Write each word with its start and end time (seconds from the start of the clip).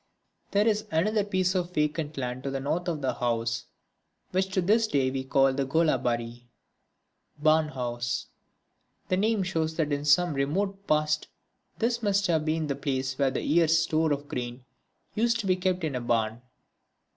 There 0.49 0.67
is 0.67 0.85
another 0.89 1.23
piece 1.23 1.53
of 1.53 1.75
vacant 1.75 2.17
land 2.17 2.41
to 2.41 2.49
the 2.49 2.59
north 2.59 2.87
of 2.87 3.01
the 3.03 3.13
house 3.13 3.67
which 4.31 4.47
to 4.53 4.59
this 4.63 4.87
day 4.87 5.11
we 5.11 5.23
call 5.23 5.53
the 5.53 5.63
golabari 5.63 6.45
(barn 7.37 7.67
house). 7.67 8.25
The 9.09 9.17
name 9.17 9.43
shows 9.43 9.75
that 9.75 9.93
in 9.93 10.03
some 10.05 10.33
remote 10.33 10.87
past 10.87 11.27
this 11.77 12.01
must 12.01 12.25
have 12.25 12.45
been 12.45 12.65
the 12.65 12.75
place 12.75 13.19
where 13.19 13.29
the 13.29 13.43
year's 13.43 13.77
store 13.77 14.11
of 14.11 14.27
grain 14.27 14.65
used 15.13 15.39
to 15.41 15.45
be 15.45 15.55
kept 15.55 15.83
in 15.83 15.93
a 15.93 16.01
barn. 16.01 16.41